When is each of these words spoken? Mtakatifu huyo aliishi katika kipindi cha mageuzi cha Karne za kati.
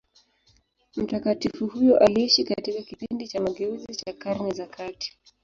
Mtakatifu 0.95 1.67
huyo 1.67 1.97
aliishi 1.99 2.43
katika 2.43 2.81
kipindi 2.81 3.27
cha 3.27 3.41
mageuzi 3.41 3.87
cha 3.95 4.13
Karne 4.13 4.53
za 4.53 4.65
kati. 4.67 5.17